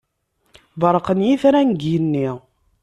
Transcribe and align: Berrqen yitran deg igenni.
Berrqen 0.79 1.19
yitran 1.27 1.69
deg 1.71 1.81
igenni. 1.95 2.29